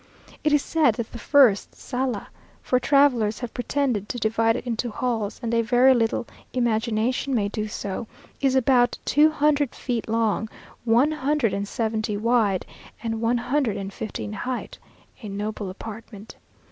It 0.43 0.51
is 0.51 0.63
said 0.63 0.95
that 0.95 1.11
the 1.11 1.19
first 1.19 1.75
sala, 1.75 2.29
for 2.63 2.79
travellers 2.79 3.41
have 3.41 3.53
pretended 3.53 4.09
to 4.09 4.17
divide 4.17 4.55
it 4.55 4.65
into 4.65 4.89
halls, 4.89 5.39
and 5.43 5.53
a 5.53 5.61
very 5.61 5.93
little 5.93 6.25
imagination 6.53 7.35
may 7.35 7.47
do 7.49 7.67
so, 7.67 8.07
is 8.41 8.55
about 8.55 8.97
two 9.05 9.29
hundred 9.29 9.75
feet 9.75 10.09
long, 10.09 10.49
one 10.85 11.11
hundred 11.11 11.53
and 11.53 11.67
seventy 11.67 12.17
wide, 12.17 12.65
and 13.03 13.21
one 13.21 13.37
hundred 13.37 13.77
and 13.77 13.93
fifty 13.93 14.23
in 14.23 14.33
height 14.33 14.79
a 15.21 15.29
noble 15.29 15.69
apartment. 15.69 16.35